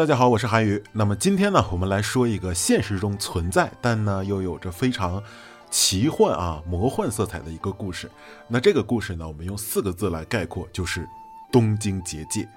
[0.00, 0.82] 大家好，我是韩宇。
[0.92, 5.22] 那么今天呢，我们来说一个现实中存在，但呢又有着非常
[5.70, 8.10] 奇幻啊、魔幻色彩的一个故事。
[8.48, 11.06] 那这个故事呢，我们用四个字来概括，就是
[11.52, 12.48] 东京结界。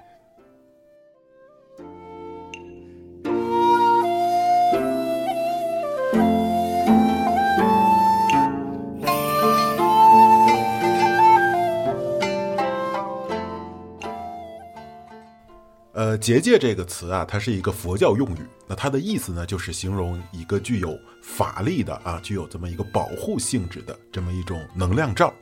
[16.24, 18.40] 结界这个词啊，它是一个佛教用语。
[18.66, 25.34] 那它的意思呢，就是形容一个具有法力的啊，具有这么一个保护性质的这么一种能量罩。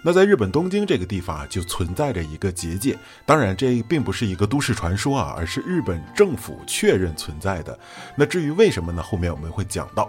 [0.00, 2.96] 那在日本东京这个地方啊，就存在着一个结界。
[3.26, 7.76] 当然，这并不是一个都市传说啊，而是日本政府确认存在的。
[8.16, 9.02] 那至于为什么呢？
[9.02, 10.08] 后面我们会讲到。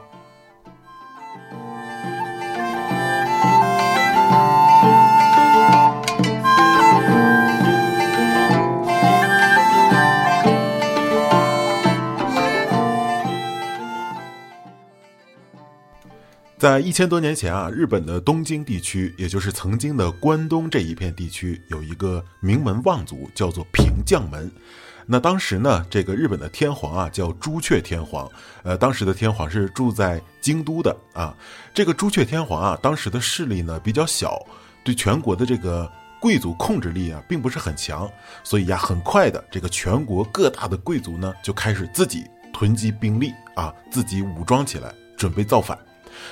[16.59, 24.51] 在一千多年前啊，日本的东京地区，也就是曾经的关东这一片地区，有一个名门望族，叫做平将门。
[25.05, 28.29] 那当时呢，这个日本的天皇啊，叫朱雀天皇。
[28.63, 31.33] 呃，当时的天皇是住在京都的啊。
[31.73, 34.45] 这个朱雀天皇啊，当时的势力呢比较小，
[34.83, 38.05] 对全国的这个贵族控制力啊，并不是很强。
[38.43, 45.79] 所以呀，很快的，这个全国各大的贵族呢，就开始自己囤积兵力啊，自己武装起来，准备造反。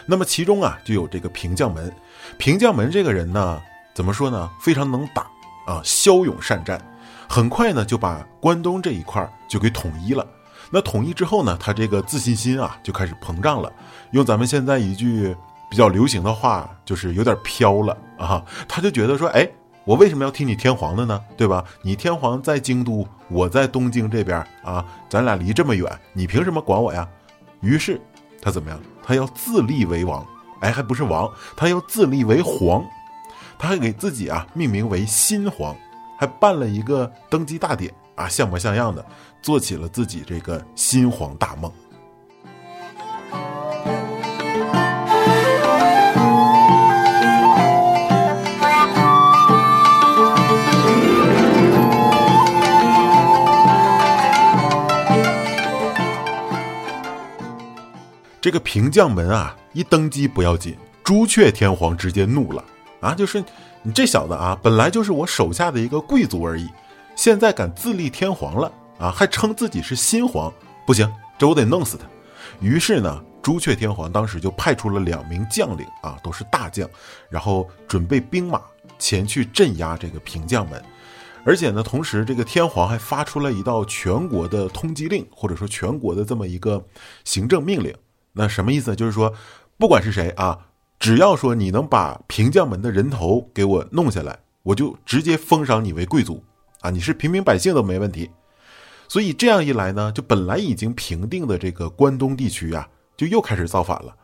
[0.06, 1.92] 那么其中啊，就有这个平将门。
[2.38, 3.62] 平将门这个人呢，
[3.94, 4.50] 怎么说呢？
[4.62, 5.24] 非常能打
[5.66, 6.82] 啊，骁勇善战。
[7.28, 10.26] 很快呢，就把关东这一块就给统一了。
[10.72, 13.72] 那统一之后呢，他这个自信心啊，就开始膨胀了。
[14.12, 15.36] 用咱们现在一句
[15.70, 18.44] 比较流行的话，就是有点飘了啊。
[18.68, 19.50] 他就觉得说，哎，
[19.84, 21.22] 我为什么要听你天皇的呢？
[21.36, 21.64] 对吧？
[21.82, 27.08] 你天皇在京都，我在东京这边啊，咱俩离这么远，你凭什么管我呀？
[27.62, 28.00] 于是
[28.42, 28.80] 他怎么样？
[29.08, 30.28] 他要自立为王，
[30.60, 32.84] 哎，还不是王，他要自立为皇，
[33.58, 35.74] 他还给自己啊命名为新皇，
[36.20, 39.06] 还办了一个登基大典啊，像模像样的，
[39.42, 41.72] 做起了自己这个新皇大梦。
[58.48, 62.64] 这个平将门啊，一登基不要紧，朱雀天皇直接怒了
[63.02, 63.14] 啊！
[63.14, 63.44] 就是
[63.84, 66.66] 你这小子啊，本来就是我手下的一个贵族而已，
[67.14, 70.50] 现在敢自立天皇了啊，还称自己是新皇，
[70.86, 72.08] 不行，这我得弄死他。
[72.62, 76.90] 于是呢，朱雀天皇当时就派出了两名将领啊，都是大将，
[77.30, 78.62] 然后准备兵马
[78.98, 80.82] 前去镇压这个平将门，
[81.44, 86.82] 而且呢，同时这个天皇还发出了一道全国的通缉令，或者说全国的这么一个
[87.26, 87.94] 行政命令。
[88.38, 88.96] 那什么意思？
[88.96, 89.34] 就是说，
[89.78, 90.68] 不管是谁啊，
[91.00, 96.44] 只要说你能把平将门的人头给我弄下来，我就直接封赏你为贵族
[96.82, 96.90] 啊！
[96.90, 98.30] 你是平民百姓都没问题。
[99.08, 104.16] 所以这样一来呢，就本来已经平定的这个关东地区啊，就又开始造反了。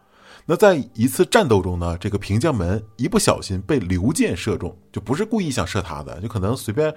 [0.45, 6.93] 那在一次战斗中呢，这个平将门一不小心被刘箭射中，就不是故意想射他的，就可能随便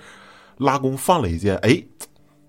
[0.59, 1.81] 拉弓放了一箭，哎，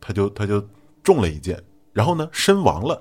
[0.01, 0.67] 他就他就
[1.03, 1.61] 中了一箭，
[1.93, 2.99] 然后呢身亡了。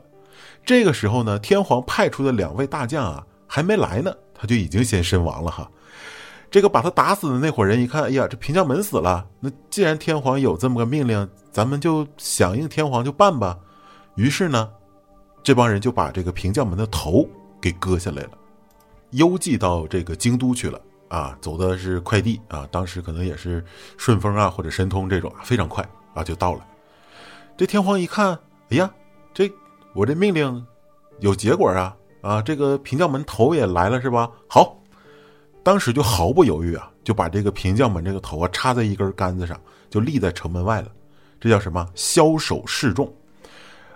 [0.66, 5.70] 这个时候呢，天皇派出的两位大将啊，还没来呢，他就已经先身亡了哈。
[6.50, 9.24] 这个把他打死的那伙人一看，哎呀，这平将门死了。
[9.38, 13.56] 那既然天皇有这么个命令，咱们就响应天皇就办吧。
[14.16, 14.68] 于是呢，
[15.40, 17.24] 这帮人就把这个平将门的头
[17.60, 18.30] 给割下来了，
[19.10, 21.38] 邮寄到这个京都去了啊。
[21.40, 23.64] 走的是快递啊，当时可能也是
[23.96, 26.66] 顺丰啊或者申通这种，非常快啊就到了。
[27.56, 28.36] 这天皇一看，
[28.70, 28.90] 哎呀，
[29.32, 29.48] 这。
[29.96, 30.64] 我这命令
[31.20, 32.42] 有结果啊啊！
[32.42, 34.30] 这个平将门头也来了是吧？
[34.46, 34.76] 好，
[35.62, 40.88] 当时就毫不犹豫啊，就把这个平将门这个头啊插在一根杆子上，就立在城门外了。
[41.40, 41.88] 这叫什么？
[41.94, 43.10] 枭首示众。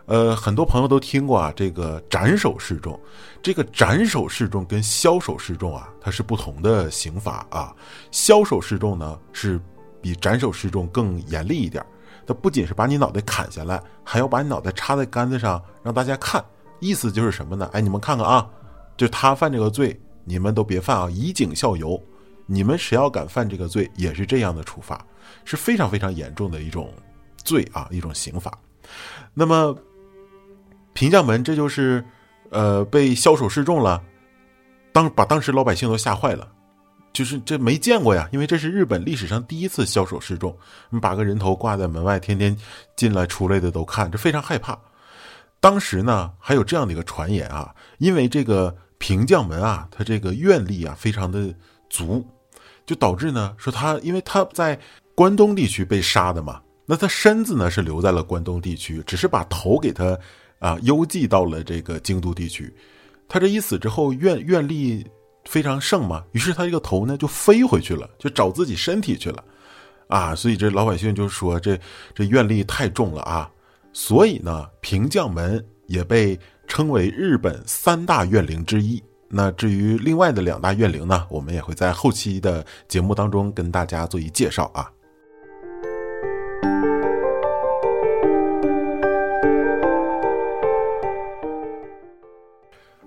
[0.06, 2.98] 呃，很多朋友都听过啊，这个斩首示众。
[3.42, 7.76] 这个斩首示众跟枭首示众啊，它是不同的刑罚啊。
[8.10, 9.60] 枭首示众呢，是
[10.00, 11.84] 比斩首示众更严厉一点。
[12.26, 16.44] 他不仅是把你脑袋砍下来，还要把你脑袋插在杆子上让大家看，
[16.78, 17.68] 意思就是什么呢？
[17.72, 18.48] 哎，你们看看啊，
[18.96, 22.00] 就他犯这个罪，你们都别犯啊，以儆效尤。
[22.46, 25.04] 你们谁要敢犯这个罪，也是这样的处罚，
[25.44, 26.92] 是非常非常严重的一种
[27.36, 28.52] 罪啊，一种刑罚。
[29.32, 29.76] 那么
[30.92, 32.04] 平将门这就是，
[32.50, 34.02] 呃，被枭首示众了，
[34.92, 36.48] 当把当时老百姓都吓坏了。
[37.12, 40.56] 就是这没见过呀，因为这是日本历史上第一次枭首示众，
[40.90, 42.56] 你把个人头挂在门外，天天
[42.94, 44.78] 进来出来的都看，这非常害怕。
[45.58, 51.52] 当时呢，还有这样的一个传言啊，因为这个平将门啊，他这个愿力啊非常的
[51.90, 52.24] 足，
[52.86, 54.78] 就导致呢说他因为他在
[55.14, 60.18] 关东地区被杀的嘛，那他身子呢是留在了关东地区，只是把头给他
[60.60, 62.72] 啊邮寄到了这个京都地区。
[63.28, 65.06] 他这一死之后，愿愿力
[65.50, 69.44] 非常盛嘛，于是他这个头呢就飞回去了，就找自己身体去了，
[70.06, 71.76] 啊，所以这老百姓就说这
[72.14, 73.50] 这愿力太重了啊。
[73.92, 76.38] 所以呢，平将门也被
[76.68, 79.02] 称为日本三大怨灵之一。
[79.28, 84.88] 那至于另外的两大怨灵呢，我们也会在后期的节目当中跟大家做一介绍啊。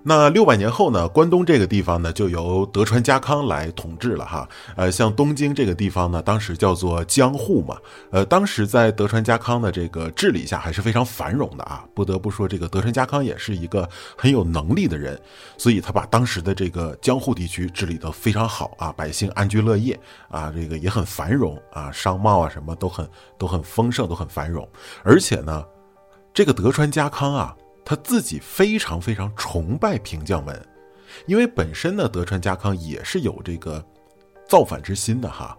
[0.06, 4.46] 那六百年后呢，关东这个地方呢，就由德川家康来统治了哈。
[4.76, 7.74] 呃，像东京这个地方呢，当时叫做江户嘛。
[8.10, 11.82] 呃，当时在德川家康的这个治理下，还是非常繁荣的啊。
[11.94, 15.18] 不得不说，这个德川家康也是一个很有能力的人，
[15.56, 19.98] 所以他把当时的这个江户地区治理得非常好啊，百姓安居乐业
[20.28, 23.08] 啊，这个也很繁荣啊，商贸啊什么都很
[23.38, 24.68] 都很丰盛，都很繁荣。
[25.02, 25.64] 而且呢，
[26.34, 27.56] 这个德川家康啊。
[27.84, 30.66] 他自己非常非常崇拜平将门，
[31.26, 33.84] 因为本身呢，德川家康也是有这个
[34.48, 35.56] 造反之心的哈。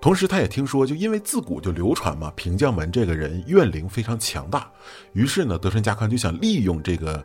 [0.00, 4.70] 同时，他也听说，就因为自古就流传嘛，平将门这个人怨灵非常强大，
[5.12, 7.24] 于是呢，德川家康就想利用这个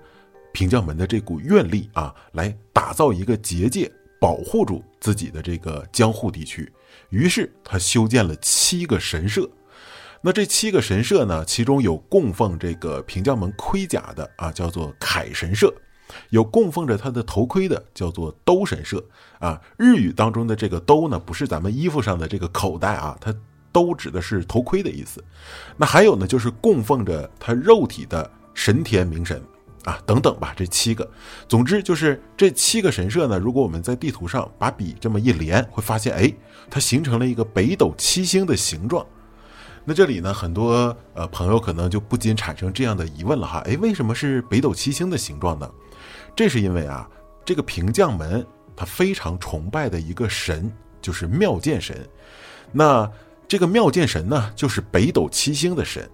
[0.54, 6.72] 平将门的这股怨力啊，来打造一个结界，保护住自己的这个江户地区。
[7.10, 9.48] 于是他修建了七个神社。
[10.26, 11.44] 那这七个神社呢？
[11.44, 15.68] 其中有供奉这个平将门盔甲的啊，叫做铠神社；
[16.30, 19.04] 有供奉着他的头盔的，叫做兜神社。
[19.40, 23.36] 啊，日语当中的这个兜呢，不是咱们衣服上的这个口袋啊，它
[23.74, 25.22] 兜指的是头盔的意思。
[25.76, 29.44] 那还有呢，就是供奉着他肉体的神田明神
[29.84, 31.06] 啊，等等吧，这七个。
[31.50, 36.34] 总之就是这七个神社呢，如果我们在地图上把笔这么一连，会发现，哎，
[36.70, 39.06] 它形成了一个北斗七星的形状。
[39.86, 45.70] 那这里呢，很多呃朋友可能就不禁产生这样的疑问了哈，哎，为什么是北斗七星的形状呢？
[46.36, 47.08] 这是因为啊，
[47.44, 48.46] 这个平将门
[48.76, 50.72] 他非常崇拜的一个神
[51.02, 52.08] 就是妙剑神，
[52.72, 53.12] 那
[53.48, 56.10] 这个妙剑神呢，就是北斗七星的神，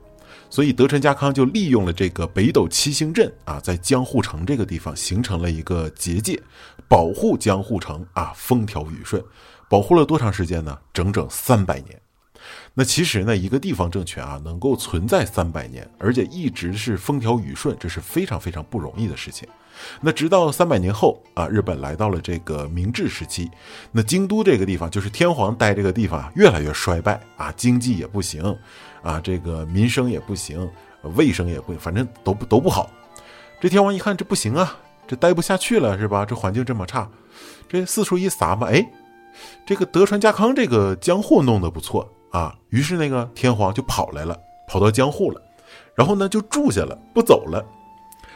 [0.50, 6.42] 所以德川家康就利用了这个北斗七星阵啊，在江户城这个地方形成了一个结界，
[6.88, 9.24] 保护江户城啊风调雨顺，
[9.69, 10.75] 保护了多长时间呢？
[10.92, 12.01] 整整三百年。
[12.74, 19.48] 那其实呢，一个地方政权啊，能够存在三百年，而且一直是风调雨顺，这是非常非常不容易的事情。
[20.02, 23.50] 那直到三百年后啊，日本来到了这个明治时期，
[23.92, 28.56] 那京都这个地方，就是天皇待这个地方越来越衰败啊，经济也不行
[29.02, 30.70] 啊，这个民生也不行，
[31.16, 32.90] 卫生也不，反正都不都不好。
[33.62, 34.78] 这天皇一看这不行啊，
[35.08, 36.26] 这待不下去了是吧？
[36.26, 37.10] 这环境这么差，
[37.70, 38.86] 这四处一撒嘛，哎，
[39.66, 42.10] 这个德川家康这个江户弄得不错。
[42.31, 44.38] 啊，于是那个天皇就跑来了，
[44.68, 45.42] 跑到江户了，
[45.96, 47.66] 然后呢就住下了，不走了。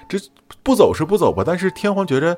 [0.10, 0.20] 这
[0.62, 2.38] 不走是不走吧，但是天皇觉着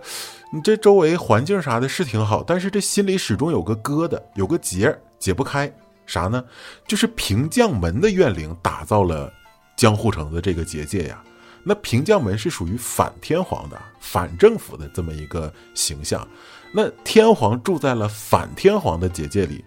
[0.51, 5.71] 你这周围环境啥的是挺好，但是这心里始终有个疙瘩，有个结解不开。
[6.05, 6.43] 啥呢？
[6.87, 9.33] 就是平将门的怨灵打造了
[9.75, 11.23] 江户城的这个结界呀。
[11.63, 16.25] 那平将门是属于反天皇的、反政府的这么一个形象，
[16.71, 19.65] 那天皇住在了反天皇的结界里。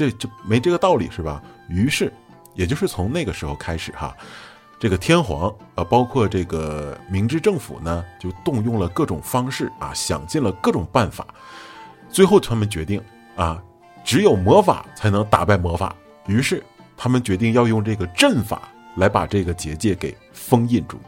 [0.00, 1.42] 这就没这个道理是吧？
[1.68, 2.10] 于是，
[2.54, 4.16] 也就是从那个时候开始哈，
[4.78, 11.26] 这个天皇啊，包括这个明治政府呢，就动用了各种方式啊，想尽了各种办法，
[12.08, 12.98] 最后他们决定
[13.36, 13.62] 啊，
[14.02, 15.94] 只有魔法才能打败魔法。
[16.26, 16.64] 于是
[16.96, 20.98] 他们决定要用这个阵法来把这个结界给封印住。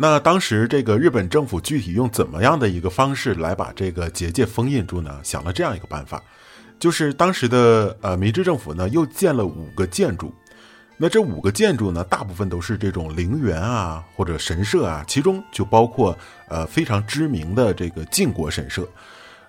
[0.00, 5.18] 那当时这个日本政府具体用怎么样的一个方式来把这个结界封印住呢？
[5.24, 6.22] 想了这样一个办法，
[6.78, 10.32] 就是当时的呃明治政府呢又建了五个建筑，
[10.96, 18.88] 那这五个建筑呢大部分都是这种陵园啊或者神社啊，其中就包括呃非常知名的这个靖国神社，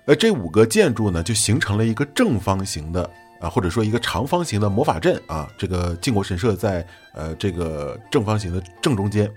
[0.04, 3.08] 呃这五个建筑呢就形成了一个正方形的
[3.40, 9.32] 啊或者说一个长方形的魔法阵啊，这个靖国神社在呃这个正方形的正中间。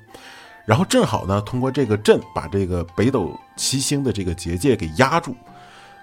[0.65, 5.35] 然后正好呢，通过这个阵把这个北斗七星的这个结界给压住。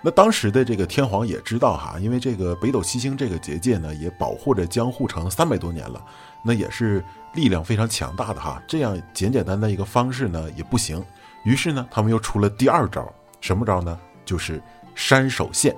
[0.03, 6.03] 那当时的这个天皇也知道哈，因为这个北斗七星这个结界呢，也保护着江户城三百多年了，
[6.43, 11.05] 那也是力量非常强大的哈，这样简简单单一个方式呢也不行。
[11.45, 13.07] 于是呢，他们又出了第二招，
[13.41, 13.99] 什么招呢？
[14.25, 14.63] 就是
[14.95, 15.75] 山手线。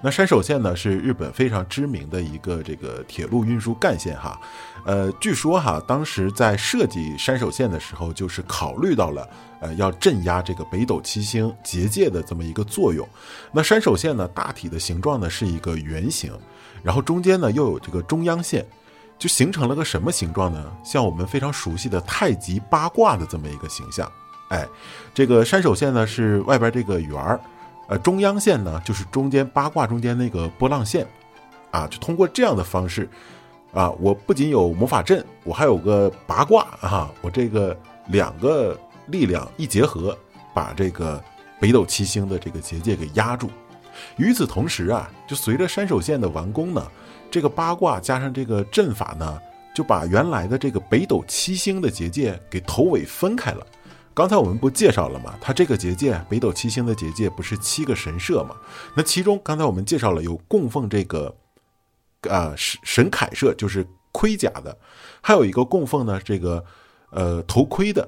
[0.00, 4.40] 那山手线呢，是日本非常知名的一个这个铁路运输干线哈。
[4.84, 9.28] 呃，据说哈，当时在设计山手线的时候，就是考虑到了
[9.60, 13.08] 呃要镇压这个北斗七星结界的这么一个作用。
[13.52, 16.32] 那山手线呢，大体的形状呢是一个圆形，
[16.82, 18.66] 然后中间呢又有这个中央线，
[19.18, 20.72] 就形成了个什么形状呢？
[20.84, 24.10] 像我们非常熟悉的太极八卦的这么一个形象。
[24.48, 24.66] 哎，
[25.14, 27.40] 这个山手线呢是外边这个圆儿。
[27.92, 31.06] 呃，中央线呢，就是中间八卦中间那个波浪线，
[31.70, 33.06] 啊，就通过这样的方式，
[33.74, 38.74] 啊，我不仅有魔法阵，我还有个八卦啊，我这个两个
[39.08, 40.16] 力量一结合，
[40.54, 41.22] 把这个
[41.60, 43.50] 北斗七星的这个结界给压住。
[44.16, 46.82] 与此同时啊，就随着山手线的完工呢，
[47.30, 49.38] 这个八卦加上这个阵法呢，
[49.74, 53.66] 就把原来的这个北斗七星的结界给头尾分开了。
[54.14, 55.34] 刚才我们不介绍了吗？
[55.40, 58.54] 它这个结界北斗七星的结界不是七个神社吗？
[58.94, 61.34] 那其中刚才我们介绍了有供奉这个，
[62.28, 64.76] 啊神神铠社，就是盔甲的，
[65.22, 66.62] 还有一个供奉呢这个
[67.10, 68.06] 呃头盔的。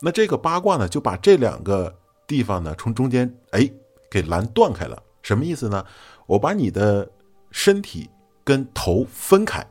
[0.00, 1.92] 那这个八卦呢就把这两个
[2.26, 3.68] 地方呢从中间哎
[4.08, 5.84] 给拦断开了，什么意思呢？
[6.26, 7.10] 我把你的
[7.50, 8.08] 身体
[8.44, 9.66] 跟头分开。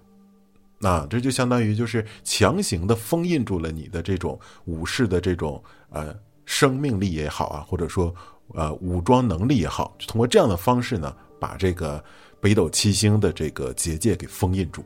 [0.83, 6.11] 那这就相当于就是强行的封印住了你的这种武士的这种呃
[6.43, 8.11] 生命力也好啊，或者说
[8.55, 12.03] 呃武装能力也好，就通过这样的方式呢，把这个
[12.39, 14.83] 北斗七星的这个结界给封印住。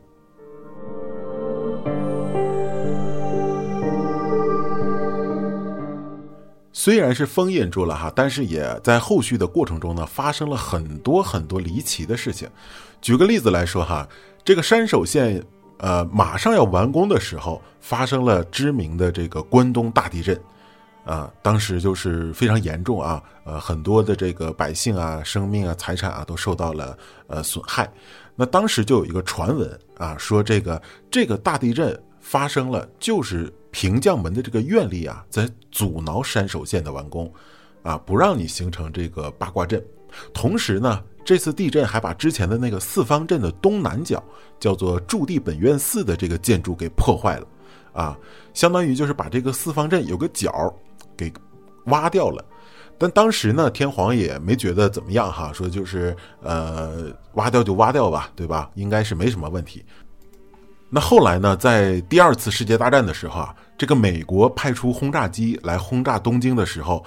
[6.74, 12.46] 虽然是封印住了哈，但是也在后续的过程中呢，发生了很多很多离奇的事情。
[13.00, 14.06] 举个例子来说哈，
[14.44, 15.42] 这个山手线。
[15.78, 20.40] 呃，马上要完工的时候，发生了知名的这个关东大地震，
[21.04, 27.90] 啊，当时就是非常严重啊，呃，很多的这个百姓啊、生命啊、财产啊都受到了呃损害。
[28.34, 30.80] 那当时就有一个传闻啊，说这个
[31.10, 37.30] 这个大地震发生了，就是平将门的这个愿力啊，在阻挠山手线的完工，
[37.82, 39.84] 啊，不让你形成这个八卦阵。
[40.32, 41.02] 同时呢。
[41.26, 44.22] 这次地震还把之前的那个四方阵的东南角，
[44.60, 47.46] 叫做驻地本院寺的这个建筑给破坏了，
[47.92, 48.16] 啊，
[48.54, 50.72] 相当于就是把这个四方阵有个角
[51.16, 51.30] 给
[51.86, 52.44] 挖掉了。
[52.96, 58.70] 但当时呢，天皇也没觉得怎么样哈，说就是呃，挖掉就挖掉吧，对吧？
[58.74, 59.84] 应该是没什么问题。
[60.88, 67.04] 那后来呢，在第二次世界大战的时候啊，这个美国派出轰炸机来轰炸东京的时候，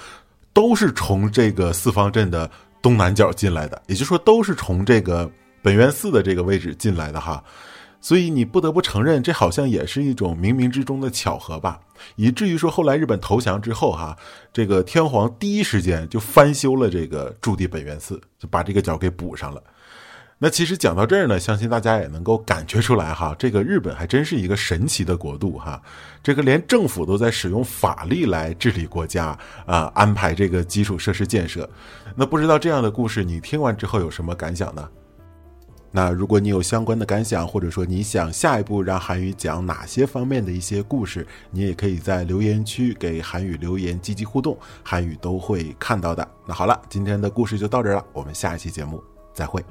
[0.52, 2.52] 都是从这个四方阵的。
[2.82, 5.30] 东南角进来的，也就是说都是从这个
[5.62, 7.44] 本愿寺的这个位置进来的哈，
[8.00, 11.80] 所以你不得不承认，这好像也是一种冥冥之中的巧合吧，
[12.16, 14.18] 以至于说后来日本投降之后哈，
[14.54, 19.62] 这个天皇第一时间就翻修了这个驻地本愿寺，就把这个角给补上了。
[20.42, 25.82] 那其实讲到这儿呢，相信大家也能够感觉出来哈，这个日本还真是一个神奇的国度哈，
[26.24, 31.70] 这个连政府都在使用法律来治理国家啊，安排这个基础设施建设。
[32.16, 34.88] 那不知道这样的故事你听完之后有什么感想呢？
[35.92, 46.28] 那如果你有相关的感想，或者说你想下一步让韩语讲哪些方面的一些故事，你也可以在留言区给韩语留言，积极互动，韩语都会看到的。
[46.46, 49.64] 那好了，今天的故事就到这儿了，我们下一期节目再会。